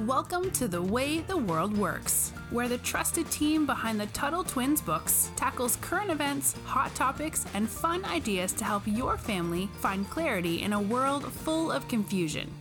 Welcome 0.00 0.50
to 0.52 0.66
The 0.66 0.82
Way 0.82 1.20
the 1.20 1.36
World 1.36 1.78
Works, 1.78 2.32
where 2.50 2.68
the 2.68 2.78
trusted 2.78 3.30
team 3.30 3.64
behind 3.64 4.00
the 4.00 4.06
Tuttle 4.06 4.42
Twins 4.42 4.80
books 4.80 5.30
tackles 5.36 5.76
current 5.76 6.10
events, 6.10 6.56
hot 6.64 6.92
topics, 6.96 7.46
and 7.54 7.68
fun 7.68 8.04
ideas 8.04 8.52
to 8.54 8.64
help 8.64 8.82
your 8.86 9.16
family 9.16 9.68
find 9.78 10.10
clarity 10.10 10.62
in 10.62 10.72
a 10.72 10.80
world 10.80 11.32
full 11.32 11.70
of 11.70 11.86
confusion. 11.86 12.52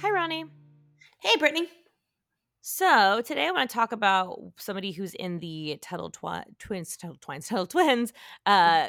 Hi, 0.00 0.08
Ronnie. 0.08 0.44
Hey, 1.20 1.36
Brittany. 1.36 1.66
So 2.60 3.22
today 3.22 3.48
I 3.48 3.50
want 3.50 3.68
to 3.68 3.74
talk 3.74 3.90
about 3.90 4.38
somebody 4.56 4.92
who's 4.92 5.14
in 5.14 5.40
the 5.40 5.78
Tuttle 5.82 6.10
Twi- 6.10 6.44
Twins, 6.60 6.96
Tuttle 6.96 7.16
Twins, 7.20 7.48
Tuttle 7.48 7.66
Twins 7.66 8.12
uh, 8.46 8.86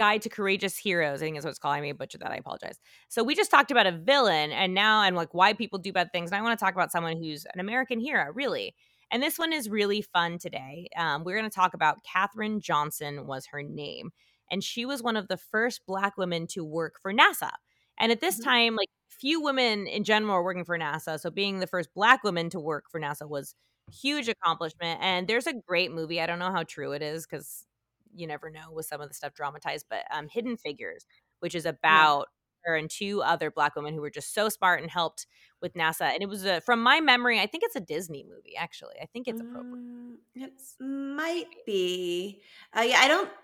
Guide 0.00 0.22
to 0.22 0.30
Courageous 0.30 0.78
Heroes. 0.78 1.20
I 1.20 1.26
think 1.26 1.36
is 1.36 1.44
what 1.44 1.50
it's 1.50 1.58
called. 1.58 1.74
I 1.74 1.82
may 1.82 1.92
butcher 1.92 2.16
that. 2.16 2.30
I 2.30 2.36
apologize. 2.36 2.80
So 3.08 3.22
we 3.22 3.34
just 3.34 3.50
talked 3.50 3.70
about 3.70 3.86
a 3.86 3.92
villain, 3.92 4.50
and 4.50 4.72
now 4.72 5.00
I'm 5.00 5.14
like, 5.14 5.34
why 5.34 5.52
people 5.52 5.78
do 5.78 5.92
bad 5.92 6.10
things. 6.10 6.30
And 6.30 6.38
I 6.38 6.42
want 6.42 6.58
to 6.58 6.64
talk 6.64 6.72
about 6.72 6.90
someone 6.90 7.18
who's 7.18 7.44
an 7.52 7.60
American 7.60 8.00
hero, 8.00 8.32
really. 8.32 8.74
And 9.10 9.22
this 9.22 9.38
one 9.38 9.52
is 9.52 9.68
really 9.68 10.00
fun 10.00 10.38
today. 10.38 10.88
Um, 10.96 11.22
we're 11.22 11.36
going 11.36 11.50
to 11.50 11.54
talk 11.54 11.74
about 11.74 11.98
Katherine 12.02 12.62
Johnson 12.62 13.26
was 13.26 13.44
her 13.52 13.62
name, 13.62 14.10
and 14.50 14.64
she 14.64 14.86
was 14.86 15.02
one 15.02 15.16
of 15.16 15.28
the 15.28 15.36
first 15.36 15.82
Black 15.86 16.16
women 16.16 16.46
to 16.46 16.64
work 16.64 16.94
for 17.02 17.12
NASA. 17.12 17.50
And 17.98 18.10
at 18.10 18.22
this 18.22 18.36
mm-hmm. 18.36 18.48
time, 18.48 18.76
like 18.76 18.88
few 19.10 19.42
women 19.42 19.86
in 19.86 20.02
general 20.02 20.32
are 20.36 20.42
working 20.42 20.64
for 20.64 20.78
NASA, 20.78 21.20
so 21.20 21.30
being 21.30 21.60
the 21.60 21.66
first 21.66 21.90
Black 21.94 22.24
woman 22.24 22.48
to 22.48 22.58
work 22.58 22.84
for 22.90 22.98
NASA 22.98 23.28
was 23.28 23.54
huge 23.92 24.30
accomplishment. 24.30 24.98
And 25.02 25.28
there's 25.28 25.46
a 25.46 25.52
great 25.52 25.92
movie. 25.92 26.22
I 26.22 26.26
don't 26.26 26.38
know 26.38 26.52
how 26.52 26.62
true 26.62 26.92
it 26.92 27.02
is 27.02 27.26
because 27.26 27.66
you 28.14 28.26
never 28.26 28.50
know 28.50 28.70
with 28.72 28.86
some 28.86 29.00
of 29.00 29.08
the 29.08 29.14
stuff 29.14 29.34
dramatized, 29.34 29.86
but 29.88 30.04
um, 30.10 30.28
Hidden 30.28 30.56
Figures, 30.56 31.06
which 31.40 31.54
is 31.54 31.66
about 31.66 32.26
yeah. 32.64 32.70
her 32.70 32.76
and 32.76 32.90
two 32.90 33.22
other 33.22 33.50
black 33.50 33.76
women 33.76 33.94
who 33.94 34.00
were 34.00 34.10
just 34.10 34.34
so 34.34 34.48
smart 34.48 34.80
and 34.80 34.90
helped 34.90 35.26
with 35.60 35.74
NASA. 35.74 36.02
And 36.02 36.22
it 36.22 36.28
was 36.28 36.44
a, 36.44 36.60
from 36.60 36.82
my 36.82 37.00
memory, 37.00 37.38
I 37.40 37.46
think 37.46 37.64
it's 37.64 37.76
a 37.76 37.80
Disney 37.80 38.24
movie. 38.28 38.56
Actually, 38.56 38.94
I 39.00 39.06
think 39.06 39.28
it's 39.28 39.40
appropriate. 39.40 39.74
Um, 39.74 40.18
it 40.34 40.52
might 40.80 41.48
be. 41.66 42.40
Uh, 42.76 42.82
yeah, 42.82 43.00
I 43.00 43.08
don't. 43.08 43.30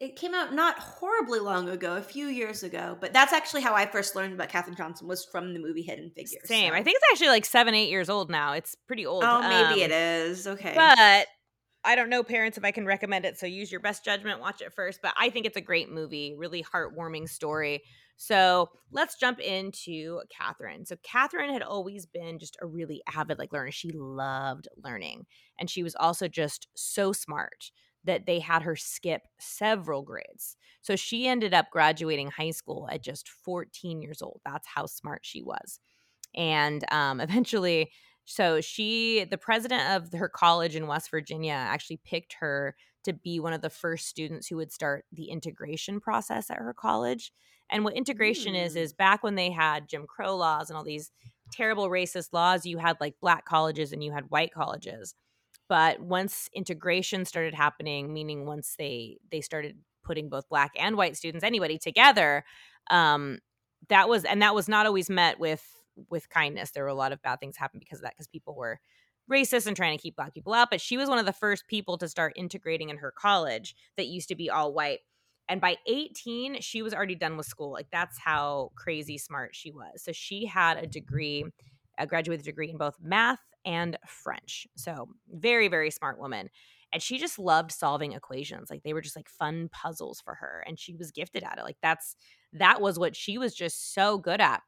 It 0.00 0.16
came 0.16 0.34
out 0.34 0.52
not 0.52 0.76
horribly 0.80 1.38
long 1.38 1.68
ago, 1.68 1.94
a 1.94 2.02
few 2.02 2.26
years 2.26 2.64
ago, 2.64 2.98
but 3.00 3.12
that's 3.12 3.32
actually 3.32 3.62
how 3.62 3.74
I 3.74 3.86
first 3.86 4.16
learned 4.16 4.34
about 4.34 4.48
Katherine 4.48 4.76
Johnson 4.76 5.06
was 5.06 5.24
from 5.24 5.54
the 5.54 5.60
movie 5.60 5.82
Hidden 5.82 6.10
Figures. 6.10 6.46
Same. 6.46 6.72
So. 6.72 6.76
I 6.76 6.82
think 6.82 6.96
it's 6.96 7.04
actually 7.12 7.28
like 7.28 7.44
seven, 7.44 7.76
eight 7.76 7.90
years 7.90 8.10
old 8.10 8.28
now. 8.28 8.54
It's 8.54 8.74
pretty 8.74 9.06
old. 9.06 9.22
Oh, 9.24 9.40
maybe 9.42 9.84
um, 9.84 9.90
it 9.90 9.94
is. 9.94 10.48
Okay. 10.48 10.72
But 10.74 11.28
I 11.84 11.94
don't 11.94 12.10
know, 12.10 12.22
parents, 12.22 12.58
if 12.58 12.64
I 12.64 12.70
can 12.70 12.86
recommend 12.86 13.24
it. 13.24 13.38
So 13.38 13.46
use 13.46 13.70
your 13.70 13.80
best 13.80 14.04
judgment, 14.04 14.40
watch 14.40 14.60
it 14.60 14.72
first. 14.74 15.00
But 15.02 15.14
I 15.18 15.30
think 15.30 15.46
it's 15.46 15.56
a 15.56 15.62
great 15.62 15.90
movie, 15.90 16.34
really 16.36 16.64
heartwarming 16.64 17.28
story. 17.28 17.82
So 18.16 18.70
let's 18.92 19.16
jump 19.16 19.40
into 19.40 20.20
Katherine. 20.36 20.86
So 20.86 20.96
Katherine 21.02 21.52
had 21.52 21.62
always 21.62 22.06
been 22.06 22.38
just 22.38 22.56
a 22.62 22.66
really 22.66 23.02
avid 23.14 23.38
like 23.38 23.52
learner. 23.52 23.72
She 23.72 23.90
loved 23.92 24.68
learning. 24.82 25.26
And 25.58 25.68
she 25.68 25.82
was 25.82 25.96
also 25.96 26.28
just 26.28 26.68
so 26.74 27.12
smart 27.12 27.70
that 28.04 28.26
they 28.26 28.38
had 28.38 28.62
her 28.62 28.76
skip 28.76 29.22
several 29.40 30.02
grades. 30.02 30.56
So 30.82 30.94
she 30.94 31.26
ended 31.26 31.54
up 31.54 31.70
graduating 31.70 32.30
high 32.30 32.50
school 32.50 32.88
at 32.90 33.02
just 33.02 33.28
14 33.28 34.02
years 34.02 34.22
old. 34.22 34.40
That's 34.44 34.68
how 34.68 34.86
smart 34.86 35.20
she 35.22 35.42
was. 35.42 35.80
And 36.34 36.84
um, 36.92 37.20
eventually 37.20 37.90
so 38.24 38.60
she, 38.60 39.24
the 39.24 39.38
president 39.38 39.90
of 39.90 40.18
her 40.18 40.28
college 40.28 40.76
in 40.76 40.86
West 40.86 41.10
Virginia, 41.10 41.52
actually 41.52 42.00
picked 42.04 42.36
her 42.40 42.74
to 43.04 43.12
be 43.12 43.38
one 43.38 43.52
of 43.52 43.60
the 43.60 43.70
first 43.70 44.06
students 44.06 44.48
who 44.48 44.56
would 44.56 44.72
start 44.72 45.04
the 45.12 45.24
integration 45.24 46.00
process 46.00 46.50
at 46.50 46.56
her 46.56 46.74
college. 46.74 47.32
And 47.70 47.84
what 47.84 47.94
integration 47.94 48.54
mm. 48.54 48.64
is 48.64 48.76
is 48.76 48.92
back 48.92 49.22
when 49.22 49.34
they 49.34 49.50
had 49.50 49.88
Jim 49.88 50.06
Crow 50.06 50.36
laws 50.36 50.70
and 50.70 50.76
all 50.76 50.84
these 50.84 51.10
terrible 51.52 51.88
racist 51.88 52.28
laws, 52.32 52.66
you 52.66 52.78
had 52.78 52.96
like 53.00 53.14
black 53.20 53.44
colleges 53.44 53.92
and 53.92 54.02
you 54.02 54.12
had 54.12 54.30
white 54.30 54.52
colleges. 54.52 55.14
But 55.68 56.00
once 56.00 56.48
integration 56.54 57.24
started 57.24 57.54
happening, 57.54 58.12
meaning 58.12 58.46
once 58.46 58.74
they 58.78 59.18
they 59.30 59.40
started 59.40 59.78
putting 60.02 60.28
both 60.28 60.48
black 60.48 60.72
and 60.78 60.96
white 60.96 61.16
students, 61.16 61.44
anybody 61.44 61.78
together, 61.78 62.44
um, 62.90 63.38
that 63.88 64.08
was 64.08 64.24
and 64.24 64.42
that 64.42 64.54
was 64.54 64.68
not 64.68 64.86
always 64.86 65.08
met 65.08 65.38
with 65.38 65.66
with 66.10 66.28
kindness. 66.28 66.70
There 66.70 66.84
were 66.84 66.88
a 66.88 66.94
lot 66.94 67.12
of 67.12 67.22
bad 67.22 67.40
things 67.40 67.56
happen 67.56 67.78
because 67.78 67.98
of 67.98 68.04
that, 68.04 68.14
because 68.14 68.26
people 68.26 68.54
were 68.54 68.80
racist 69.30 69.66
and 69.66 69.76
trying 69.76 69.96
to 69.96 70.02
keep 70.02 70.16
black 70.16 70.34
people 70.34 70.52
out. 70.52 70.70
But 70.70 70.80
she 70.80 70.96
was 70.96 71.08
one 71.08 71.18
of 71.18 71.26
the 71.26 71.32
first 71.32 71.66
people 71.66 71.98
to 71.98 72.08
start 72.08 72.34
integrating 72.36 72.90
in 72.90 72.98
her 72.98 73.10
college 73.10 73.74
that 73.96 74.06
used 74.06 74.28
to 74.28 74.34
be 74.34 74.50
all 74.50 74.72
white. 74.72 75.00
And 75.48 75.60
by 75.60 75.76
18, 75.86 76.60
she 76.60 76.82
was 76.82 76.94
already 76.94 77.14
done 77.14 77.36
with 77.36 77.46
school. 77.46 77.72
Like 77.72 77.88
that's 77.90 78.18
how 78.18 78.70
crazy 78.76 79.18
smart 79.18 79.54
she 79.54 79.70
was. 79.70 80.02
So 80.02 80.12
she 80.12 80.46
had 80.46 80.78
a 80.78 80.86
degree, 80.86 81.44
a 81.98 82.06
graduate 82.06 82.42
degree 82.42 82.70
in 82.70 82.78
both 82.78 82.96
math 83.02 83.40
and 83.64 83.98
French. 84.06 84.66
So 84.76 85.08
very, 85.30 85.68
very 85.68 85.90
smart 85.90 86.18
woman. 86.18 86.48
And 86.92 87.02
she 87.02 87.18
just 87.18 87.38
loved 87.38 87.72
solving 87.72 88.12
equations. 88.12 88.70
Like 88.70 88.84
they 88.84 88.92
were 88.92 89.00
just 89.00 89.16
like 89.16 89.28
fun 89.28 89.68
puzzles 89.72 90.20
for 90.20 90.34
her. 90.34 90.64
And 90.66 90.78
she 90.78 90.94
was 90.94 91.10
gifted 91.10 91.42
at 91.42 91.58
it. 91.58 91.64
Like 91.64 91.78
that's 91.82 92.16
that 92.52 92.80
was 92.80 92.98
what 92.98 93.16
she 93.16 93.36
was 93.36 93.54
just 93.54 93.92
so 93.94 94.16
good 94.16 94.40
at. 94.40 94.62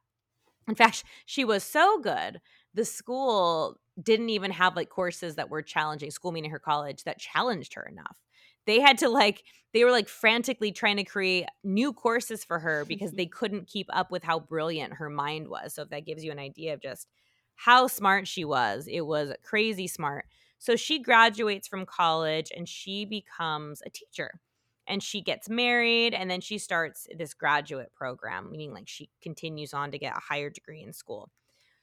In 0.68 0.74
fact, 0.74 1.04
she 1.26 1.44
was 1.44 1.62
so 1.62 2.00
good, 2.00 2.40
the 2.74 2.84
school 2.84 3.78
didn't 4.02 4.30
even 4.30 4.50
have 4.50 4.76
like 4.76 4.90
courses 4.90 5.36
that 5.36 5.48
were 5.48 5.62
challenging, 5.62 6.10
school 6.10 6.32
meaning 6.32 6.50
her 6.50 6.58
college, 6.58 7.04
that 7.04 7.18
challenged 7.18 7.74
her 7.74 7.82
enough. 7.84 8.18
They 8.66 8.80
had 8.80 8.98
to 8.98 9.08
like, 9.08 9.44
they 9.72 9.84
were 9.84 9.92
like 9.92 10.08
frantically 10.08 10.72
trying 10.72 10.96
to 10.96 11.04
create 11.04 11.46
new 11.62 11.92
courses 11.92 12.44
for 12.44 12.58
her 12.58 12.84
because 12.84 13.12
they 13.12 13.26
couldn't 13.38 13.68
keep 13.68 13.86
up 13.90 14.10
with 14.10 14.24
how 14.24 14.40
brilliant 14.40 14.94
her 14.94 15.08
mind 15.08 15.48
was. 15.48 15.74
So, 15.74 15.82
if 15.82 15.90
that 15.90 16.04
gives 16.04 16.24
you 16.24 16.32
an 16.32 16.38
idea 16.38 16.74
of 16.74 16.82
just 16.82 17.06
how 17.54 17.86
smart 17.86 18.26
she 18.26 18.44
was, 18.44 18.88
it 18.90 19.02
was 19.02 19.32
crazy 19.42 19.86
smart. 19.86 20.26
So, 20.58 20.74
she 20.74 20.98
graduates 21.00 21.68
from 21.68 21.86
college 21.86 22.50
and 22.54 22.68
she 22.68 23.04
becomes 23.04 23.82
a 23.86 23.90
teacher 23.90 24.40
and 24.86 25.02
she 25.02 25.20
gets 25.20 25.48
married 25.48 26.14
and 26.14 26.30
then 26.30 26.40
she 26.40 26.58
starts 26.58 27.06
this 27.16 27.34
graduate 27.34 27.92
program 27.94 28.50
meaning 28.50 28.72
like 28.72 28.88
she 28.88 29.08
continues 29.22 29.74
on 29.74 29.90
to 29.90 29.98
get 29.98 30.16
a 30.16 30.20
higher 30.20 30.50
degree 30.50 30.82
in 30.82 30.92
school. 30.92 31.30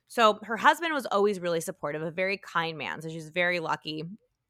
So 0.08 0.40
her 0.44 0.58
husband 0.58 0.94
was 0.94 1.06
always 1.08 1.40
really 1.40 1.62
supportive 1.62 2.02
a 2.02 2.12
very 2.12 2.38
kind 2.38 2.78
man 2.78 3.02
so 3.02 3.10
she's 3.10 3.30
very 3.30 3.60
lucky. 3.60 4.04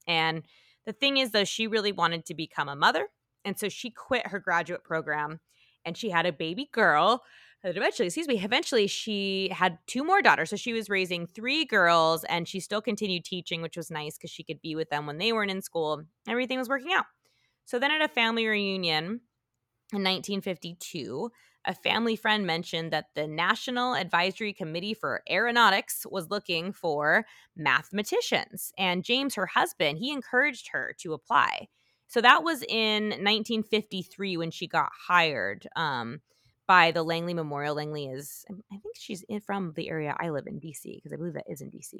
And 0.08 0.44
the 0.86 0.94
thing 0.94 1.18
is 1.18 1.32
though 1.32 1.46
she 1.46 1.68
really 1.68 1.92
wanted 1.92 2.26
to 2.26 2.34
become 2.34 2.70
a 2.70 2.76
mother 2.76 3.08
and 3.46 3.58
so 3.58 3.70
she 3.70 3.90
quit 3.90 4.28
her 4.28 4.40
graduate 4.40 4.84
program 4.84 5.40
and 5.86 5.98
she 5.98 6.10
had 6.10 6.26
a 6.26 6.32
baby 6.32 6.70
girl 6.72 7.24
and 7.64 7.76
eventually 7.78 8.08
excuse 8.08 8.28
me 8.28 8.44
eventually 8.44 8.88
she 8.88 9.50
had 9.54 9.80
two 9.88 10.04
more 10.04 10.22
daughters. 10.22 10.50
So 10.50 10.58
she 10.58 10.74
was 10.74 10.90
raising 10.90 11.28
three 11.28 11.66
girls 11.66 12.24
and 12.26 12.48
she 12.48 12.60
still 12.60 12.82
continued 12.82 13.26
teaching 13.26 13.62
which 13.62 13.78
was 13.78 13.90
nice 13.90 14.18
because 14.18 14.32
she 14.32 14.44
could 14.44 14.62
be 14.62 14.76
with 14.76 14.90
them 14.90 15.08
when 15.08 15.18
they 15.18 15.34
weren't 15.34 15.52
in 15.52 15.62
school. 15.62 16.04
Everything 16.28 16.60
was 16.60 16.70
working 16.70 16.94
out 16.94 17.06
so 17.66 17.80
then 17.80 17.92
at 17.92 18.02
a 18.02 18.08
family 18.08 18.46
reunion 18.46 19.22
in 19.92 20.04
1952, 20.04 21.32
a 21.66 21.74
family 21.74 22.16
friend 22.16 22.46
mentioned 22.46 22.92
that 22.92 23.08
the 23.16 23.28
National 23.28 23.96
Advisory 23.96 24.54
Committee 24.54 24.94
for 24.94 25.22
Aeronautics 25.30 26.06
was 26.10 26.30
looking 26.30 26.74
for 26.74 27.26
mathematicians. 27.56 28.74
And 28.78 29.04
James, 29.04 29.36
her 29.36 29.46
husband, 29.46 30.00
he 30.00 30.12
encouraged 30.12 30.70
her 30.70 30.94
to 31.00 31.14
apply. 31.14 31.68
So 32.08 32.22
that 32.22 32.44
was 32.44 32.64
in 32.68 33.10
1953 33.10 34.38
when 34.38 34.52
she 34.52 34.68
got 34.68 34.90
hired 35.08 35.68
um, 35.76 36.22
by 36.68 36.92
the 36.92 37.04
Langley 37.04 37.34
Memorial. 37.34 37.76
Langley 37.76 38.06
is, 38.06 38.46
I 38.50 38.78
think 38.78 38.96
she's 38.96 39.24
in, 39.30 39.40
from 39.40 39.74
the 39.76 39.90
area 39.90 40.16
I 40.20 40.30
live 40.30 40.48
in, 40.48 40.60
DC, 40.60 40.96
because 40.96 41.14
I 41.14 41.16
believe 41.16 41.34
that 41.34 41.50
is 41.50 41.62
in 41.62 41.72
DC. 41.72 41.94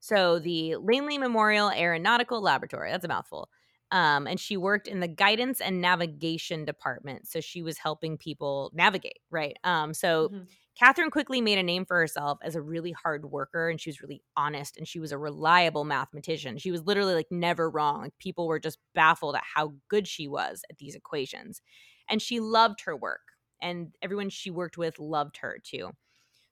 So 0.00 0.38
the 0.38 0.76
Langley 0.76 1.18
Memorial 1.18 1.70
Aeronautical 1.70 2.40
Laboratory, 2.42 2.90
that's 2.90 3.04
a 3.04 3.08
mouthful. 3.08 3.48
Um, 3.90 4.26
and 4.26 4.40
she 4.40 4.56
worked 4.56 4.88
in 4.88 5.00
the 5.00 5.08
guidance 5.08 5.60
and 5.60 5.80
navigation 5.80 6.64
department. 6.64 7.28
So 7.28 7.40
she 7.40 7.62
was 7.62 7.78
helping 7.78 8.18
people 8.18 8.70
navigate, 8.74 9.20
right? 9.30 9.56
Um, 9.62 9.94
so 9.94 10.28
mm-hmm. 10.28 10.44
Katherine 10.76 11.10
quickly 11.10 11.40
made 11.40 11.58
a 11.58 11.62
name 11.62 11.84
for 11.84 11.96
herself 11.96 12.38
as 12.42 12.56
a 12.56 12.62
really 12.62 12.90
hard 12.90 13.26
worker 13.26 13.68
and 13.68 13.80
she 13.80 13.90
was 13.90 14.00
really 14.00 14.22
honest 14.36 14.76
and 14.76 14.88
she 14.88 14.98
was 14.98 15.12
a 15.12 15.18
reliable 15.18 15.84
mathematician. 15.84 16.58
She 16.58 16.72
was 16.72 16.82
literally 16.82 17.14
like 17.14 17.30
never 17.30 17.70
wrong. 17.70 18.02
Like 18.02 18.18
people 18.18 18.48
were 18.48 18.58
just 18.58 18.78
baffled 18.94 19.36
at 19.36 19.44
how 19.54 19.74
good 19.88 20.08
she 20.08 20.26
was 20.26 20.62
at 20.68 20.78
these 20.78 20.96
equations. 20.96 21.62
And 22.08 22.20
she 22.20 22.40
loved 22.40 22.80
her 22.82 22.96
work 22.96 23.20
and 23.62 23.94
everyone 24.02 24.30
she 24.30 24.50
worked 24.50 24.76
with 24.76 24.98
loved 24.98 25.36
her 25.38 25.58
too. 25.62 25.90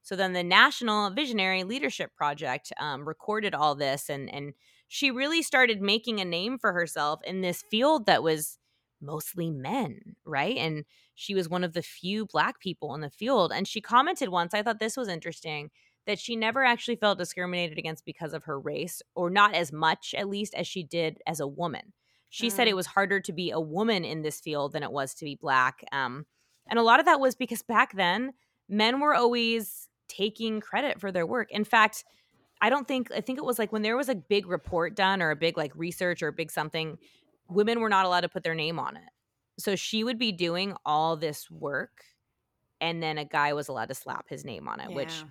So 0.03 0.17
then 0.17 0.33
the 0.33 0.43
National 0.43 1.11
Visionary 1.11 1.65
Leadership 1.65 2.15
Project 2.17 2.73
um, 2.79 3.07
recorded 3.07 3.55
all 3.55 3.75
this 3.75 4.09
and 4.09 4.33
and 4.33 4.53
she 4.95 5.11
really 5.11 5.41
started 5.41 5.81
making 5.81 6.21
a 6.21 6.25
name 6.25 6.59
for 6.59 6.75
herself 6.75 7.21
in 7.25 7.41
this 7.41 7.65
field 7.71 8.05
that 8.05 8.23
was 8.23 8.59
mostly 9.01 9.51
men, 9.51 10.17
right? 10.27 10.59
And 10.59 10.85
she 11.15 11.35
was 11.35 11.49
one 11.49 11.65
of 11.65 11.73
the 11.73 11.81
few 11.81 12.27
black 12.27 12.61
people 12.61 12.95
in 12.95 13.01
the 13.01 13.09
field. 13.09 13.53
And 13.55 13.67
she 13.67 13.81
commented 13.81 14.29
once, 14.29 14.53
I 14.53 14.63
thought 14.63 14.81
this 14.81 14.99
was 14.99 15.09
interesting, 15.09 15.71
that 16.07 16.19
she 16.19 16.37
never 16.37 16.63
actually 16.63 16.97
felt 16.97 17.17
discriminated 17.17 17.79
against 17.79 18.05
because 18.05 18.35
of 18.35 18.45
her 18.45 18.61
race, 18.61 19.01
or 19.15 19.31
not 19.31 19.55
as 19.55 19.73
much, 19.73 20.15
at 20.15 20.29
least, 20.29 20.53
as 20.53 20.67
she 20.67 20.83
did 20.83 21.21
as 21.27 21.41
a 21.41 21.47
woman. 21.47 21.95
She 22.29 22.49
mm. 22.49 22.53
said 22.53 22.69
it 22.69 22.73
mm. 22.73 22.77
was 22.77 22.89
harder 22.89 23.19
to 23.19 23.33
be 23.33 23.51
a 23.51 23.59
woman 23.59 24.05
in 24.05 24.21
this 24.21 24.41
field 24.41 24.75
than 24.75 24.83
it 24.83 24.93
was 24.93 25.15
to 25.15 25.25
be 25.25 25.39
black. 25.41 25.83
Um, 25.91 26.27
and 26.69 26.79
a 26.79 26.83
lot 26.83 27.01
of 27.01 27.07
that 27.07 27.19
was 27.19 27.35
because 27.35 27.63
back 27.63 27.97
then, 27.97 28.35
men 28.69 29.01
were 29.01 29.15
always 29.15 29.89
taking 30.07 30.61
credit 30.61 31.01
for 31.01 31.11
their 31.11 31.25
work. 31.25 31.51
In 31.51 31.65
fact, 31.65 32.05
I 32.63 32.71
don't 32.71 32.87
think 32.89 33.11
I 33.15 33.21
think 33.21 33.39
it 33.39 33.45
was 33.45 33.59
like 33.59 33.73
when 33.73 33.83
there 33.83 33.97
was 33.97 34.09
a 34.09 34.15
big 34.15 34.47
report 34.47 34.95
done 34.95 35.21
or 35.21 35.31
a 35.31 35.37
big 35.37 35.59
like 35.59 35.73
research 35.75 36.23
or 36.23 36.29
a 36.29 36.33
big 36.33 36.51
something, 36.51 36.97
women 37.49 37.81
were 37.81 37.89
not 37.89 38.07
allowed 38.07 38.21
to 38.21 38.29
put 38.29 38.45
their 38.45 38.55
name 38.55 38.79
on 38.79 38.97
it. 38.97 39.03
So 39.59 39.77
she 39.77 40.05
would 40.05 40.19
be 40.19 40.33
doing 40.33 40.75
all 40.87 41.17
this 41.17 41.51
work 41.51 42.05
and 42.81 43.03
then 43.03 43.19
a 43.19 43.25
guy 43.25 43.53
was 43.53 43.69
allowed 43.69 43.89
to 43.89 43.95
slap 43.95 44.29
his 44.29 44.45
name 44.45 44.69
on 44.69 44.81
it, 44.81 44.91
yeah. 44.91 44.97
which 44.97 45.25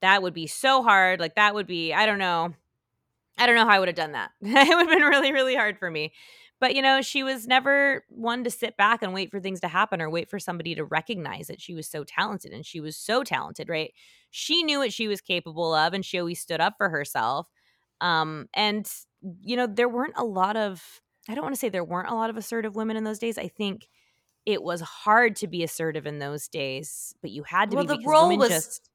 that 0.00 0.22
would 0.22 0.34
be 0.34 0.46
so 0.46 0.82
hard. 0.82 1.20
Like 1.20 1.36
that 1.36 1.54
would 1.54 1.66
be, 1.66 1.92
I 1.92 2.06
don't 2.06 2.18
know. 2.18 2.54
I 3.36 3.46
don't 3.46 3.56
know 3.56 3.64
how 3.64 3.72
I 3.72 3.78
would 3.78 3.88
have 3.88 3.96
done 3.96 4.12
that. 4.12 4.30
it 4.40 4.76
would 4.76 4.88
have 4.88 4.88
been 4.88 5.02
really, 5.02 5.32
really 5.32 5.54
hard 5.54 5.78
for 5.78 5.90
me. 5.90 6.12
But 6.60 6.74
you 6.74 6.82
know, 6.82 7.02
she 7.02 7.22
was 7.22 7.46
never 7.46 8.04
one 8.08 8.44
to 8.44 8.50
sit 8.50 8.76
back 8.76 9.02
and 9.02 9.12
wait 9.12 9.30
for 9.30 9.40
things 9.40 9.60
to 9.60 9.68
happen 9.68 10.00
or 10.00 10.08
wait 10.08 10.30
for 10.30 10.38
somebody 10.38 10.74
to 10.74 10.84
recognize 10.84 11.48
that 11.48 11.60
she 11.60 11.74
was 11.74 11.88
so 11.88 12.04
talented 12.04 12.52
and 12.52 12.64
she 12.64 12.80
was 12.80 12.96
so 12.96 13.22
talented, 13.22 13.68
right? 13.68 13.92
She 14.30 14.62
knew 14.62 14.78
what 14.78 14.92
she 14.92 15.08
was 15.08 15.20
capable 15.20 15.74
of 15.74 15.92
and 15.92 16.04
she 16.04 16.18
always 16.18 16.40
stood 16.40 16.60
up 16.60 16.74
for 16.78 16.88
herself. 16.88 17.48
Um 18.00 18.48
and 18.54 18.90
you 19.40 19.56
know, 19.56 19.66
there 19.66 19.88
weren't 19.88 20.14
a 20.16 20.24
lot 20.24 20.56
of 20.56 21.00
I 21.28 21.34
don't 21.34 21.44
want 21.44 21.54
to 21.54 21.58
say 21.58 21.68
there 21.68 21.84
weren't 21.84 22.10
a 22.10 22.14
lot 22.14 22.30
of 22.30 22.36
assertive 22.36 22.76
women 22.76 22.96
in 22.96 23.04
those 23.04 23.18
days. 23.18 23.38
I 23.38 23.48
think 23.48 23.88
it 24.46 24.62
was 24.62 24.80
hard 24.80 25.36
to 25.36 25.46
be 25.46 25.62
assertive 25.62 26.06
in 26.06 26.18
those 26.18 26.48
days, 26.48 27.14
but 27.22 27.30
you 27.30 27.44
had 27.44 27.70
to 27.70 27.76
well, 27.76 27.84
be 27.84 27.96
the 27.96 28.02
role 28.06 28.36
was 28.36 28.50
just 28.50 28.90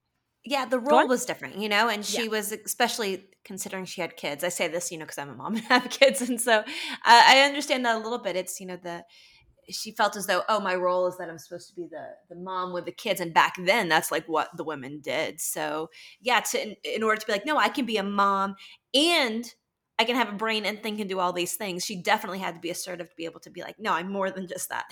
yeah, 0.46 0.66
the 0.66 0.80
role 0.80 1.08
was 1.08 1.26
different, 1.26 1.58
you 1.58 1.70
know, 1.70 1.90
and 1.90 2.06
she 2.06 2.24
yeah. 2.24 2.30
was 2.30 2.52
especially 2.52 3.26
considering 3.44 3.86
she 3.86 4.02
had 4.02 4.16
kids. 4.16 4.44
I 4.44 4.50
say 4.50 4.68
this, 4.68 4.92
you 4.92 4.98
know, 4.98 5.06
because 5.06 5.18
I'm 5.18 5.30
a 5.30 5.36
mom 5.36 5.56
and 5.58 5.66
have 5.66 5.90
kids, 5.90 6.22
and 6.22 6.40
so 6.40 6.60
uh, 6.60 6.64
I 7.04 7.42
understand 7.42 7.86
that 7.86 7.96
a 7.96 8.00
little 8.00 8.20
bit. 8.20 8.36
It's 8.36 8.60
you 8.60 8.68
know 8.68 8.78
the 8.82 9.04
she 9.70 9.92
felt 9.92 10.16
as 10.16 10.26
though 10.26 10.44
oh 10.50 10.60
my 10.60 10.76
role 10.76 11.08
is 11.08 11.18
that 11.18 11.30
I'm 11.30 11.38
supposed 11.38 11.70
to 11.70 11.76
be 11.76 11.88
the 11.90 12.06
the 12.30 12.42
mom 12.42 12.74
with 12.74 12.86
the 12.86 12.92
kids, 12.92 13.20
and 13.20 13.34
back 13.34 13.56
then 13.58 13.90
that's 13.90 14.12
like 14.12 14.28
what 14.28 14.50
the 14.56 14.64
women 14.64 15.02
did. 15.02 15.42
So 15.42 15.90
yeah, 16.22 16.40
to 16.40 16.62
in, 16.62 16.76
in 16.84 17.04
order 17.04 17.20
to 17.20 17.28
be 17.28 17.34
like 17.34 17.46
no, 17.46 17.58
I 17.58 17.70
can 17.70 17.86
be 17.86 17.98
a 17.98 18.04
mom 18.04 18.56
and 18.94 19.46
I 20.00 20.06
can 20.06 20.16
have 20.16 20.30
a 20.30 20.38
brain 20.38 20.66
and 20.66 20.82
think 20.82 21.02
and 21.02 21.10
do 21.10 21.20
all 21.20 21.34
these 21.34 21.56
things. 21.56 21.84
She 21.84 22.02
definitely 22.02 22.40
had 22.40 22.56
to 22.56 22.62
be 22.62 22.70
assertive 22.70 23.10
to 23.10 23.16
be 23.16 23.26
able 23.26 23.42
to 23.42 23.50
be 23.50 23.62
like 23.62 23.76
no, 23.78 23.94
I'm 23.94 24.12
more 24.12 24.32
than 24.32 24.48
just 24.48 24.70
that. 24.70 24.86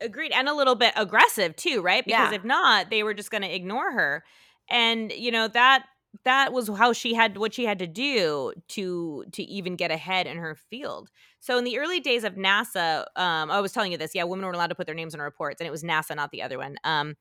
Agreed. 0.00 0.32
And 0.32 0.48
a 0.48 0.54
little 0.54 0.74
bit 0.74 0.92
aggressive 0.96 1.56
too, 1.56 1.82
right? 1.82 2.04
Because 2.04 2.30
yeah. 2.30 2.36
if 2.36 2.44
not, 2.44 2.90
they 2.90 3.02
were 3.02 3.14
just 3.14 3.30
going 3.30 3.42
to 3.42 3.54
ignore 3.54 3.92
her. 3.92 4.24
And 4.70 5.12
you 5.12 5.30
know, 5.30 5.48
that 5.48 5.84
that 6.24 6.52
was 6.52 6.68
how 6.68 6.92
she 6.92 7.14
had 7.14 7.36
what 7.36 7.54
she 7.54 7.64
had 7.64 7.78
to 7.78 7.86
do 7.86 8.52
to 8.68 9.24
to 9.32 9.42
even 9.42 9.76
get 9.76 9.90
ahead 9.90 10.26
in 10.26 10.36
her 10.38 10.54
field. 10.54 11.10
So 11.40 11.58
in 11.58 11.64
the 11.64 11.78
early 11.78 12.00
days 12.00 12.24
of 12.24 12.34
NASA, 12.34 13.04
um, 13.16 13.50
I 13.50 13.60
was 13.60 13.72
telling 13.72 13.92
you 13.92 13.98
this, 13.98 14.14
yeah, 14.14 14.24
women 14.24 14.44
were 14.46 14.52
allowed 14.52 14.68
to 14.68 14.74
put 14.74 14.86
their 14.86 14.94
names 14.94 15.14
on 15.14 15.20
reports, 15.20 15.60
and 15.60 15.68
it 15.68 15.70
was 15.70 15.82
NASA, 15.82 16.14
not 16.16 16.30
the 16.30 16.42
other 16.42 16.58
one. 16.58 16.76
Um, 16.84 17.16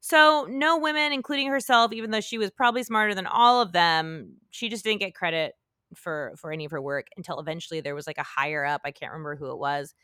so 0.00 0.46
no 0.50 0.78
women, 0.78 1.12
including 1.12 1.48
herself, 1.48 1.92
even 1.92 2.10
though 2.10 2.20
she 2.20 2.36
was 2.36 2.50
probably 2.50 2.82
smarter 2.82 3.14
than 3.14 3.26
all 3.26 3.62
of 3.62 3.72
them, 3.72 4.36
she 4.50 4.68
just 4.68 4.84
didn't 4.84 5.00
get 5.00 5.14
credit 5.14 5.54
for 5.94 6.34
for 6.36 6.52
any 6.52 6.64
of 6.64 6.70
her 6.72 6.82
work 6.82 7.06
until 7.16 7.40
eventually 7.40 7.80
there 7.80 7.94
was 7.94 8.06
like 8.06 8.18
a 8.18 8.22
higher 8.22 8.64
up, 8.64 8.82
I 8.84 8.90
can't 8.90 9.12
remember 9.12 9.36
who 9.36 9.50
it 9.50 9.58
was, 9.58 9.94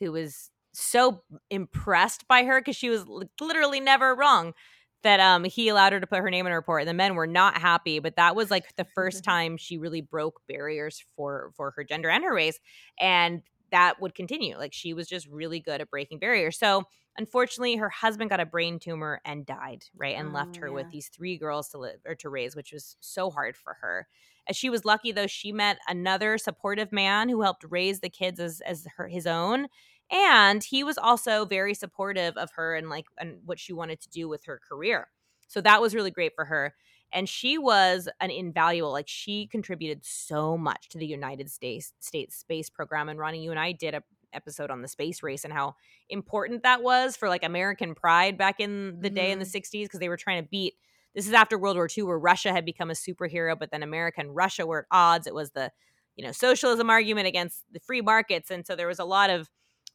who 0.00 0.12
was 0.12 0.50
so 0.72 1.22
impressed 1.50 2.26
by 2.28 2.44
her 2.44 2.60
because 2.60 2.76
she 2.76 2.90
was 2.90 3.04
literally 3.40 3.80
never 3.80 4.14
wrong 4.14 4.54
that 5.02 5.20
um 5.20 5.44
he 5.44 5.68
allowed 5.68 5.92
her 5.92 6.00
to 6.00 6.06
put 6.06 6.20
her 6.20 6.30
name 6.30 6.46
in 6.46 6.52
a 6.52 6.56
report 6.56 6.82
and 6.82 6.88
the 6.88 6.94
men 6.94 7.14
were 7.14 7.26
not 7.26 7.58
happy 7.58 7.98
but 7.98 8.16
that 8.16 8.34
was 8.34 8.50
like 8.50 8.74
the 8.76 8.86
first 8.94 9.24
time 9.24 9.56
she 9.56 9.78
really 9.78 10.00
broke 10.00 10.40
barriers 10.48 11.04
for 11.16 11.52
for 11.56 11.72
her 11.76 11.84
gender 11.84 12.08
and 12.08 12.24
her 12.24 12.34
race 12.34 12.58
and 12.98 13.42
that 13.70 14.00
would 14.00 14.14
continue 14.14 14.56
like 14.56 14.72
she 14.72 14.94
was 14.94 15.06
just 15.06 15.26
really 15.28 15.60
good 15.60 15.80
at 15.80 15.90
breaking 15.90 16.18
barriers 16.18 16.58
so 16.58 16.82
unfortunately 17.16 17.76
her 17.76 17.90
husband 17.90 18.30
got 18.30 18.40
a 18.40 18.46
brain 18.46 18.78
tumor 18.78 19.20
and 19.24 19.46
died 19.46 19.84
right 19.96 20.16
and 20.16 20.30
oh, 20.30 20.32
left 20.32 20.56
her 20.56 20.68
yeah. 20.68 20.74
with 20.74 20.90
these 20.90 21.08
three 21.08 21.36
girls 21.36 21.68
to 21.68 21.78
live 21.78 22.00
or 22.06 22.14
to 22.14 22.28
raise 22.28 22.56
which 22.56 22.72
was 22.72 22.96
so 23.00 23.30
hard 23.30 23.56
for 23.56 23.76
her 23.80 24.06
as 24.48 24.56
she 24.56 24.70
was 24.70 24.84
lucky 24.84 25.12
though 25.12 25.26
she 25.26 25.52
met 25.52 25.78
another 25.86 26.38
supportive 26.38 26.90
man 26.92 27.28
who 27.28 27.42
helped 27.42 27.64
raise 27.68 28.00
the 28.00 28.08
kids 28.08 28.40
as 28.40 28.60
as 28.62 28.86
her 28.96 29.06
his 29.06 29.26
own 29.26 29.66
and 30.10 30.64
he 30.64 30.82
was 30.82 30.98
also 30.98 31.44
very 31.44 31.74
supportive 31.74 32.36
of 32.36 32.50
her 32.52 32.74
and 32.74 32.88
like 32.88 33.06
and 33.18 33.38
what 33.44 33.58
she 33.58 33.72
wanted 33.72 34.00
to 34.00 34.08
do 34.08 34.28
with 34.28 34.44
her 34.44 34.60
career 34.68 35.08
so 35.48 35.60
that 35.60 35.80
was 35.80 35.94
really 35.94 36.10
great 36.10 36.34
for 36.34 36.44
her 36.46 36.74
and 37.12 37.28
she 37.28 37.56
was 37.58 38.08
an 38.20 38.30
invaluable 38.30 38.92
like 38.92 39.08
she 39.08 39.46
contributed 39.46 40.04
so 40.04 40.56
much 40.56 40.88
to 40.88 40.98
the 40.98 41.06
united 41.06 41.50
states 41.50 41.92
states 42.00 42.36
space 42.36 42.70
program 42.70 43.08
and 43.08 43.18
ronnie 43.18 43.42
you 43.42 43.50
and 43.50 43.60
i 43.60 43.72
did 43.72 43.94
a 43.94 44.02
episode 44.34 44.70
on 44.70 44.82
the 44.82 44.88
space 44.88 45.22
race 45.22 45.44
and 45.44 45.54
how 45.54 45.74
important 46.10 46.62
that 46.62 46.82
was 46.82 47.16
for 47.16 47.28
like 47.28 47.44
american 47.44 47.94
pride 47.94 48.36
back 48.36 48.60
in 48.60 49.00
the 49.00 49.08
mm-hmm. 49.08 49.14
day 49.14 49.30
in 49.30 49.38
the 49.38 49.44
60s 49.44 49.62
mm-hmm. 49.62 49.82
because 49.84 50.00
they 50.00 50.08
were 50.08 50.18
trying 50.18 50.42
to 50.42 50.48
beat 50.48 50.74
this 51.14 51.26
is 51.26 51.32
after 51.32 51.58
world 51.58 51.76
war 51.76 51.88
ii 51.96 52.02
where 52.02 52.18
russia 52.18 52.52
had 52.52 52.64
become 52.64 52.90
a 52.90 52.94
superhero 52.94 53.58
but 53.58 53.70
then 53.70 53.82
america 53.82 54.20
and 54.20 54.36
russia 54.36 54.66
were 54.66 54.80
at 54.80 54.84
odds 54.90 55.26
it 55.26 55.34
was 55.34 55.52
the 55.52 55.70
you 56.14 56.24
know 56.24 56.32
socialism 56.32 56.90
argument 56.90 57.26
against 57.26 57.64
the 57.72 57.80
free 57.80 58.02
markets 58.02 58.50
and 58.50 58.66
so 58.66 58.76
there 58.76 58.86
was 58.86 58.98
a 58.98 59.04
lot 59.04 59.30
of 59.30 59.48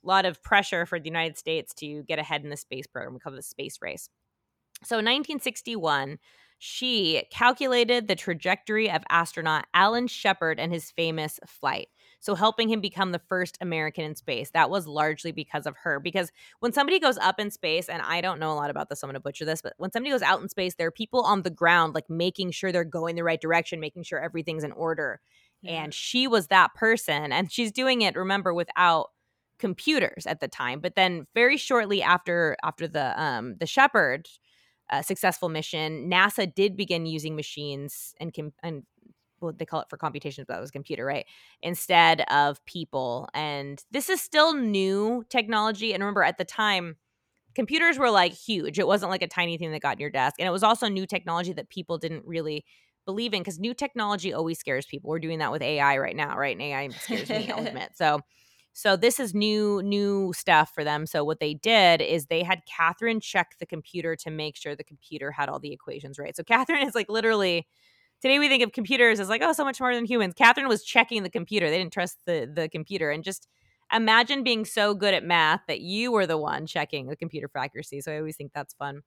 lot 0.07 0.25
of 0.25 0.41
pressure 0.43 0.85
for 0.85 0.99
the 0.99 1.05
United 1.05 1.37
States 1.37 1.73
to 1.75 2.03
get 2.03 2.19
ahead 2.19 2.43
in 2.43 2.49
the 2.49 2.57
space 2.57 2.87
program. 2.87 3.13
We 3.13 3.19
call 3.19 3.33
it 3.33 3.37
the 3.37 3.43
space 3.43 3.79
race. 3.81 4.09
So 4.83 4.95
in 4.95 5.05
1961, 5.05 6.17
she 6.65 7.23
calculated 7.29 8.07
the 8.07 8.15
trajectory 8.15 8.89
of 8.89 9.03
astronaut 9.09 9.65
Alan 9.73 10.07
Shepard 10.07 10.61
and 10.61 10.71
his 10.71 10.91
famous 10.91 11.37
flight. 11.45 11.89
So, 12.21 12.35
helping 12.35 12.69
him 12.69 12.79
become 12.79 13.11
the 13.11 13.19
first 13.19 13.57
American 13.59 14.05
in 14.05 14.15
space. 14.15 14.49
That 14.51 14.69
was 14.69 14.87
largely 14.87 15.33
because 15.33 15.65
of 15.65 15.75
her. 15.83 15.99
Because 15.99 16.31
when 16.61 16.71
somebody 16.71 16.99
goes 16.99 17.17
up 17.17 17.37
in 17.37 17.51
space, 17.51 17.89
and 17.89 18.01
I 18.01 18.21
don't 18.21 18.39
know 18.39 18.53
a 18.53 18.55
lot 18.55 18.69
about 18.69 18.87
this, 18.87 19.03
I'm 19.03 19.09
going 19.09 19.15
to 19.15 19.19
butcher 19.19 19.43
this, 19.43 19.61
but 19.61 19.73
when 19.75 19.91
somebody 19.91 20.11
goes 20.11 20.21
out 20.21 20.41
in 20.41 20.47
space, 20.47 20.75
there 20.75 20.87
are 20.87 20.91
people 20.91 21.23
on 21.23 21.41
the 21.41 21.49
ground, 21.49 21.95
like 21.95 22.09
making 22.09 22.51
sure 22.51 22.71
they're 22.71 22.85
going 22.85 23.17
the 23.17 23.25
right 23.25 23.41
direction, 23.41 23.81
making 23.81 24.03
sure 24.03 24.23
everything's 24.23 24.63
in 24.63 24.71
order. 24.71 25.19
Yeah. 25.61 25.83
And 25.83 25.93
she 25.93 26.27
was 26.27 26.47
that 26.47 26.73
person. 26.75 27.33
And 27.33 27.51
she's 27.51 27.73
doing 27.73 28.03
it, 28.03 28.15
remember, 28.15 28.53
without 28.53 29.09
computers 29.59 30.25
at 30.25 30.39
the 30.39 30.47
time. 30.47 30.79
But 30.79 30.95
then 30.95 31.27
very 31.33 31.57
shortly 31.57 32.01
after 32.01 32.57
after 32.63 32.87
the 32.87 33.19
um 33.21 33.55
the 33.59 33.67
Shepard 33.67 34.27
uh, 34.91 35.01
successful 35.01 35.49
mission, 35.49 36.09
NASA 36.09 36.53
did 36.53 36.75
begin 36.75 37.05
using 37.05 37.35
machines 37.35 38.13
and 38.19 38.33
com- 38.33 38.53
and 38.61 38.83
what 39.39 39.59
they 39.59 39.65
call 39.65 39.81
it 39.81 39.89
for 39.89 39.97
computations, 39.97 40.45
but 40.47 40.53
that 40.55 40.61
was 40.61 40.71
computer, 40.71 41.05
right? 41.05 41.25
Instead 41.61 42.21
of 42.31 42.63
people. 42.65 43.27
And 43.33 43.83
this 43.91 44.09
is 44.09 44.21
still 44.21 44.53
new 44.53 45.23
technology. 45.29 45.93
And 45.93 46.01
remember, 46.01 46.23
at 46.23 46.37
the 46.37 46.45
time, 46.45 46.95
computers 47.55 47.97
were 47.99 48.09
like 48.09 48.33
huge. 48.33 48.79
It 48.79 48.87
wasn't 48.87 49.11
like 49.11 49.21
a 49.21 49.27
tiny 49.27 49.57
thing 49.57 49.71
that 49.71 49.81
got 49.81 49.97
in 49.97 50.01
your 50.01 50.09
desk. 50.09 50.35
And 50.39 50.47
it 50.47 50.51
was 50.51 50.63
also 50.63 50.87
new 50.87 51.05
technology 51.05 51.53
that 51.53 51.69
people 51.69 51.97
didn't 51.97 52.25
really 52.25 52.65
believe 53.05 53.33
in 53.33 53.41
because 53.41 53.59
new 53.59 53.73
technology 53.73 54.33
always 54.33 54.59
scares 54.59 54.85
people. 54.85 55.09
We're 55.09 55.19
doing 55.19 55.39
that 55.39 55.51
with 55.51 55.61
AI 55.61 55.97
right 55.97 56.15
now, 56.15 56.37
right? 56.37 56.55
And 56.55 56.61
AI 56.61 56.89
scares 56.99 57.31
me, 57.31 57.49
I'll 57.49 57.61
admit. 57.67 57.91
So 57.95 58.21
so 58.73 58.95
this 58.95 59.19
is 59.19 59.35
new 59.35 59.81
new 59.83 60.33
stuff 60.33 60.71
for 60.73 60.83
them. 60.83 61.05
So 61.05 61.23
what 61.23 61.39
they 61.39 61.53
did 61.53 62.01
is 62.01 62.25
they 62.25 62.41
had 62.43 62.63
Katherine 62.65 63.19
check 63.19 63.55
the 63.59 63.67
computer 63.67 64.15
to 64.17 64.31
make 64.31 64.57
sure 64.57 64.75
the 64.75 64.83
computer 64.83 65.31
had 65.31 65.47
all 65.47 65.59
the 65.59 65.71
equations 65.71 66.17
right. 66.17 66.35
So 66.35 66.43
Katherine 66.43 66.87
is 66.87 66.95
like 66.95 67.07
literally 67.07 67.67
today 68.21 68.39
we 68.39 68.49
think 68.49 68.63
of 68.63 68.71
computers 68.71 69.19
as 69.19 69.29
like 69.29 69.43
oh 69.43 69.53
so 69.53 69.63
much 69.63 69.79
more 69.79 69.93
than 69.93 70.05
humans. 70.05 70.33
Katherine 70.35 70.67
was 70.67 70.83
checking 70.83 71.21
the 71.21 71.29
computer. 71.29 71.69
They 71.69 71.77
didn't 71.77 71.93
trust 71.93 72.17
the 72.25 72.51
the 72.51 72.67
computer 72.67 73.11
and 73.11 73.23
just 73.23 73.47
imagine 73.93 74.43
being 74.43 74.65
so 74.65 74.95
good 74.95 75.13
at 75.13 75.23
math 75.23 75.61
that 75.67 75.81
you 75.81 76.11
were 76.11 76.25
the 76.25 76.37
one 76.37 76.65
checking 76.65 77.07
the 77.07 77.15
computer 77.15 77.47
for 77.47 77.59
accuracy. 77.59 78.01
So 78.01 78.11
I 78.11 78.17
always 78.17 78.35
think 78.35 78.53
that's 78.53 78.73
fun. 78.73 79.01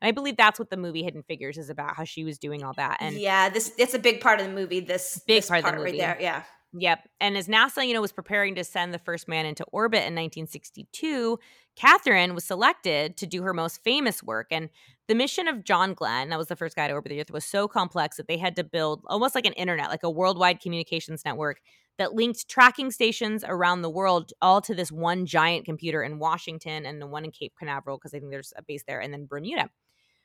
And 0.00 0.08
I 0.08 0.10
believe 0.10 0.36
that's 0.36 0.58
what 0.58 0.68
the 0.68 0.76
movie 0.76 1.04
Hidden 1.04 1.22
Figures 1.22 1.58
is 1.58 1.70
about, 1.70 1.94
how 1.94 2.02
she 2.02 2.24
was 2.24 2.38
doing 2.38 2.64
all 2.64 2.72
that. 2.76 2.96
And 2.98 3.16
yeah, 3.16 3.48
this 3.50 3.72
it's 3.78 3.94
a 3.94 4.00
big 4.00 4.20
part 4.20 4.40
of 4.40 4.46
the 4.46 4.52
movie. 4.52 4.80
This 4.80 5.22
big 5.28 5.38
this 5.38 5.48
part, 5.48 5.62
part 5.62 5.74
of 5.74 5.80
the 5.80 5.84
movie. 5.84 6.00
right 6.00 6.18
there. 6.18 6.20
Yeah. 6.20 6.42
Yep. 6.74 7.06
And 7.20 7.36
as 7.36 7.48
NASA, 7.48 7.86
you 7.86 7.92
know, 7.92 8.00
was 8.00 8.12
preparing 8.12 8.54
to 8.54 8.64
send 8.64 8.94
the 8.94 8.98
first 8.98 9.28
man 9.28 9.44
into 9.44 9.64
orbit 9.72 9.98
in 9.98 10.14
1962, 10.14 11.38
Katherine 11.76 12.34
was 12.34 12.44
selected 12.44 13.16
to 13.18 13.26
do 13.26 13.42
her 13.42 13.52
most 13.52 13.82
famous 13.84 14.22
work. 14.22 14.46
And 14.50 14.70
the 15.06 15.14
mission 15.14 15.48
of 15.48 15.64
John 15.64 15.92
Glenn, 15.92 16.30
that 16.30 16.38
was 16.38 16.48
the 16.48 16.56
first 16.56 16.74
guy 16.74 16.88
to 16.88 16.94
orbit 16.94 17.10
the 17.10 17.20
Earth, 17.20 17.30
was 17.30 17.44
so 17.44 17.68
complex 17.68 18.16
that 18.16 18.26
they 18.26 18.38
had 18.38 18.56
to 18.56 18.64
build 18.64 19.02
almost 19.06 19.34
like 19.34 19.44
an 19.44 19.52
internet, 19.52 19.90
like 19.90 20.02
a 20.02 20.10
worldwide 20.10 20.60
communications 20.60 21.26
network 21.26 21.60
that 21.98 22.14
linked 22.14 22.48
tracking 22.48 22.90
stations 22.90 23.44
around 23.46 23.82
the 23.82 23.90
world 23.90 24.32
all 24.40 24.62
to 24.62 24.74
this 24.74 24.90
one 24.90 25.26
giant 25.26 25.66
computer 25.66 26.02
in 26.02 26.18
Washington 26.18 26.86
and 26.86 27.02
the 27.02 27.06
one 27.06 27.24
in 27.26 27.30
Cape 27.30 27.52
Canaveral, 27.58 27.98
because 27.98 28.14
I 28.14 28.18
think 28.18 28.30
there's 28.30 28.54
a 28.56 28.62
base 28.62 28.84
there, 28.86 29.00
and 29.00 29.12
then 29.12 29.26
Bermuda. 29.26 29.68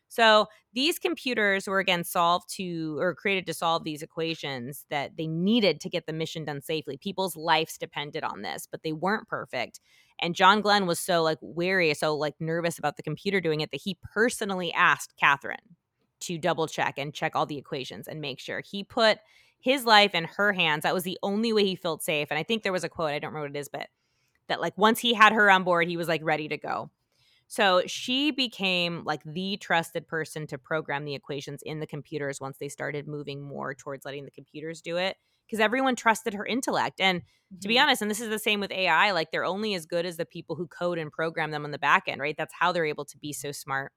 So 0.09 0.47
these 0.73 0.99
computers 0.99 1.67
were 1.67 1.79
again 1.79 2.03
solved 2.03 2.49
to 2.55 2.97
or 2.99 3.13
created 3.15 3.45
to 3.47 3.53
solve 3.53 3.83
these 3.83 4.01
equations 4.01 4.85
that 4.89 5.17
they 5.17 5.27
needed 5.27 5.79
to 5.81 5.89
get 5.89 6.05
the 6.05 6.13
mission 6.13 6.45
done 6.45 6.61
safely. 6.61 6.97
People's 6.97 7.35
lives 7.35 7.77
depended 7.77 8.23
on 8.23 8.41
this, 8.41 8.67
but 8.69 8.83
they 8.83 8.93
weren't 8.93 9.27
perfect. 9.27 9.79
And 10.19 10.35
John 10.35 10.61
Glenn 10.61 10.87
was 10.87 10.99
so 10.99 11.23
like 11.23 11.37
wary, 11.41 11.93
so 11.93 12.15
like 12.15 12.35
nervous 12.39 12.79
about 12.79 12.97
the 12.97 13.03
computer 13.03 13.39
doing 13.41 13.61
it 13.61 13.71
that 13.71 13.81
he 13.81 13.97
personally 14.13 14.73
asked 14.73 15.15
Katherine 15.19 15.75
to 16.21 16.37
double 16.37 16.67
check 16.67 16.95
and 16.97 17.13
check 17.13 17.35
all 17.35 17.45
the 17.45 17.57
equations 17.57 18.07
and 18.07 18.21
make 18.21 18.39
sure. 18.39 18.61
He 18.61 18.83
put 18.83 19.19
his 19.59 19.85
life 19.85 20.15
in 20.15 20.23
her 20.23 20.53
hands. 20.53 20.83
That 20.83 20.93
was 20.93 21.03
the 21.03 21.19
only 21.21 21.53
way 21.53 21.65
he 21.65 21.75
felt 21.75 22.03
safe. 22.03 22.27
And 22.29 22.39
I 22.39 22.43
think 22.43 22.63
there 22.63 22.71
was 22.71 22.83
a 22.83 22.89
quote, 22.89 23.11
I 23.11 23.19
don't 23.19 23.29
remember 23.29 23.49
what 23.49 23.55
it 23.55 23.59
is, 23.59 23.69
but 23.69 23.87
that 24.47 24.61
like 24.61 24.77
once 24.77 24.99
he 24.99 25.13
had 25.13 25.33
her 25.33 25.51
on 25.51 25.63
board, 25.63 25.87
he 25.87 25.97
was 25.97 26.07
like 26.07 26.21
ready 26.23 26.47
to 26.47 26.57
go. 26.57 26.89
So 27.47 27.83
she 27.87 28.31
became 28.31 29.03
like 29.05 29.21
the 29.23 29.57
trusted 29.57 30.07
person 30.07 30.47
to 30.47 30.57
program 30.57 31.05
the 31.05 31.15
equations 31.15 31.61
in 31.63 31.79
the 31.79 31.87
computers 31.87 32.41
once 32.41 32.57
they 32.57 32.67
started 32.67 33.07
moving 33.07 33.41
more 33.41 33.73
towards 33.73 34.05
letting 34.05 34.25
the 34.25 34.31
computers 34.31 34.81
do 34.81 34.97
it 34.97 35.15
because 35.47 35.61
everyone 35.61 35.95
trusted 35.95 36.33
her 36.33 36.45
intellect. 36.45 36.99
And 36.99 37.21
mm-hmm. 37.21 37.59
to 37.61 37.67
be 37.67 37.75
mm-hmm. 37.75 37.83
honest, 37.83 38.01
and 38.01 38.11
this 38.11 38.19
is 38.19 38.29
the 38.29 38.39
same 38.39 38.59
with 38.59 38.71
AI, 38.71 39.11
like 39.11 39.31
they're 39.31 39.45
only 39.45 39.73
as 39.75 39.85
good 39.85 40.05
as 40.05 40.17
the 40.17 40.25
people 40.25 40.55
who 40.57 40.67
code 40.67 40.97
and 40.97 41.11
program 41.11 41.51
them 41.51 41.63
on 41.63 41.71
the 41.71 41.79
back 41.79 42.03
end, 42.07 42.19
right? 42.19 42.35
That's 42.37 42.53
how 42.59 42.71
they're 42.71 42.85
able 42.85 43.05
to 43.05 43.17
be 43.17 43.31
so 43.31 43.51
smart. 43.51 43.93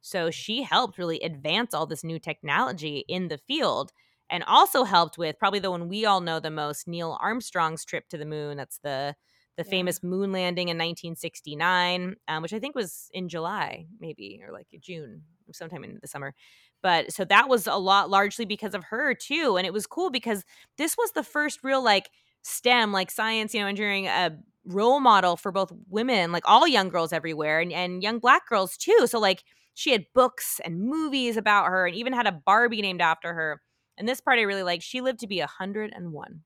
So 0.00 0.30
she 0.30 0.62
helped 0.62 0.98
really 0.98 1.20
advance 1.20 1.74
all 1.74 1.86
this 1.86 2.04
new 2.04 2.18
technology 2.18 3.04
in 3.08 3.28
the 3.28 3.38
field 3.38 3.92
and 4.30 4.44
also 4.44 4.84
helped 4.84 5.18
with 5.18 5.38
probably 5.38 5.60
the 5.60 5.70
one 5.70 5.88
we 5.88 6.04
all 6.04 6.20
know 6.20 6.40
the 6.40 6.50
most 6.50 6.86
Neil 6.86 7.16
Armstrong's 7.20 7.84
trip 7.84 8.08
to 8.08 8.18
the 8.18 8.26
moon. 8.26 8.56
That's 8.56 8.78
the 8.78 9.14
the 9.58 9.64
yeah. 9.64 9.70
famous 9.70 10.02
moon 10.04 10.30
landing 10.30 10.68
in 10.68 10.76
1969, 10.76 12.14
um, 12.28 12.42
which 12.42 12.52
I 12.52 12.60
think 12.60 12.76
was 12.76 13.10
in 13.12 13.28
July, 13.28 13.86
maybe, 13.98 14.40
or 14.46 14.52
like 14.52 14.68
June, 14.80 15.22
sometime 15.52 15.82
in 15.82 15.98
the 16.00 16.06
summer. 16.06 16.32
But 16.80 17.12
so 17.12 17.24
that 17.24 17.48
was 17.48 17.66
a 17.66 17.74
lot 17.74 18.08
largely 18.08 18.44
because 18.44 18.72
of 18.72 18.84
her 18.84 19.14
too. 19.14 19.56
And 19.56 19.66
it 19.66 19.72
was 19.72 19.84
cool 19.84 20.10
because 20.10 20.44
this 20.76 20.96
was 20.96 21.10
the 21.10 21.24
first 21.24 21.64
real 21.64 21.82
like 21.82 22.08
STEM, 22.42 22.92
like 22.92 23.10
science, 23.10 23.52
you 23.52 23.60
know, 23.60 23.66
engineering, 23.66 24.06
a 24.06 24.10
uh, 24.10 24.30
role 24.64 25.00
model 25.00 25.36
for 25.36 25.50
both 25.50 25.72
women, 25.88 26.30
like 26.30 26.44
all 26.46 26.68
young 26.68 26.88
girls 26.88 27.12
everywhere 27.12 27.58
and, 27.58 27.72
and 27.72 28.00
young 28.00 28.20
black 28.20 28.48
girls 28.48 28.76
too. 28.76 29.06
So 29.06 29.18
like 29.18 29.42
she 29.74 29.90
had 29.90 30.06
books 30.14 30.60
and 30.64 30.80
movies 30.80 31.36
about 31.36 31.66
her 31.66 31.88
and 31.88 31.96
even 31.96 32.12
had 32.12 32.28
a 32.28 32.32
Barbie 32.32 32.82
named 32.82 33.00
after 33.00 33.34
her. 33.34 33.60
And 33.96 34.08
this 34.08 34.20
part 34.20 34.38
I 34.38 34.42
really 34.42 34.62
like. 34.62 34.82
She 34.82 35.00
lived 35.00 35.18
to 35.20 35.26
be 35.26 35.40
101. 35.40 36.42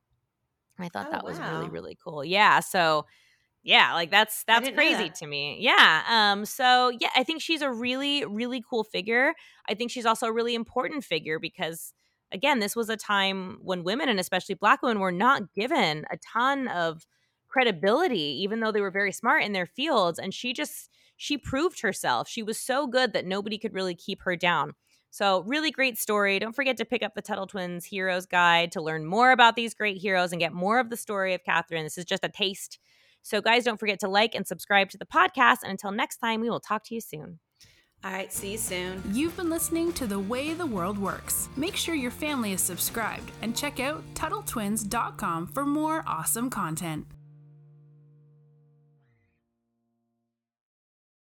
I 0.83 0.89
thought 0.89 1.07
oh, 1.09 1.12
that 1.12 1.25
was 1.25 1.39
really, 1.39 1.69
really 1.69 1.97
cool. 2.03 2.25
Yeah. 2.25 2.61
So 2.61 3.07
yeah 3.62 3.95
like 3.95 4.11
that's 4.11 4.43
that's 4.45 4.69
crazy 4.71 5.05
that. 5.05 5.15
to 5.15 5.27
me 5.27 5.57
yeah 5.61 6.03
um 6.09 6.45
so 6.45 6.91
yeah 7.01 7.11
i 7.15 7.23
think 7.23 7.41
she's 7.41 7.62
a 7.62 7.71
really 7.71 8.25
really 8.25 8.62
cool 8.69 8.83
figure 8.83 9.35
i 9.69 9.75
think 9.75 9.91
she's 9.91 10.07
also 10.07 10.27
a 10.27 10.33
really 10.33 10.55
important 10.55 11.05
figure 11.05 11.39
because 11.39 11.95
again 12.33 12.59
this 12.59 12.75
was 12.75 12.89
a 12.89 12.97
time 12.97 13.59
when 13.62 13.85
women 13.85 14.09
and 14.09 14.19
especially 14.19 14.55
black 14.55 14.83
women 14.83 15.01
were 15.01 15.12
not 15.12 15.53
given 15.55 16.05
a 16.11 16.17
ton 16.33 16.67
of 16.69 17.07
credibility 17.49 18.41
even 18.43 18.61
though 18.61 18.73
they 18.73 18.81
were 18.81 18.91
very 18.91 19.12
smart 19.12 19.45
in 19.45 19.53
their 19.53 19.67
fields 19.67 20.19
and 20.19 20.35
she 20.35 20.53
just 20.53 20.91
she 21.17 21.39
proved 21.39 21.83
herself 21.83 22.29
she 22.29 22.43
was 22.43 22.59
so 22.59 22.87
good 22.87 23.12
that 23.12 23.27
nobody 23.27 23.59
could 23.59 23.75
really 23.75 23.95
keep 23.95 24.23
her 24.23 24.35
down 24.35 24.73
so 25.12 25.45
really 25.47 25.71
great 25.71 25.97
story 25.97 26.40
don't 26.40 26.57
forget 26.57 26.76
to 26.76 26.85
pick 26.85 27.04
up 27.04 27.14
the 27.14 27.23
tuttle 27.23 27.47
twins 27.47 27.85
heroes 27.85 28.26
guide 28.26 28.73
to 28.73 28.83
learn 28.83 29.07
more 29.07 29.31
about 29.31 29.54
these 29.54 29.75
great 29.75 29.99
heroes 29.99 30.33
and 30.33 30.40
get 30.40 30.52
more 30.52 30.81
of 30.81 30.90
the 30.90 30.97
story 30.97 31.33
of 31.33 31.45
katherine 31.45 31.85
this 31.85 31.97
is 31.97 32.04
just 32.04 32.25
a 32.25 32.28
taste 32.28 32.81
so, 33.23 33.40
guys, 33.40 33.64
don't 33.64 33.78
forget 33.78 34.00
to 34.00 34.09
like 34.09 34.35
and 34.35 34.47
subscribe 34.47 34.90
to 34.90 34.99
the 34.99 35.07
podcast. 35.07 35.59
And 35.62 35.71
until 35.71 35.92
next 35.92 36.16
time, 36.16 36.40
we 36.40 36.50
will 36.50 36.61
talk 36.61 36.85
to 36.85 36.95
you 36.95 37.00
soon. 37.00 37.38
All 38.04 38.12
right, 38.12 38.33
see 38.33 38.52
you 38.52 38.59
soon. 38.59 39.00
You've 39.12 39.37
been 39.37 39.49
listening 39.49 39.92
to 39.92 40.09
The 40.09 40.19
Way 40.19 40.54
the 40.54 40.66
World 40.66 40.99
Works. 40.99 41.49
Make 41.57 41.76
sure 41.76 41.95
your 41.95 42.11
family 42.11 42.52
is 42.52 42.61
subscribed 42.61 43.31
and 43.42 43.57
check 43.57 43.78
out 43.78 44.02
TuttleTwins.com 44.14 45.47
for 45.47 45.64
more 45.64 46.02
awesome 46.04 46.50
content. 46.50 47.07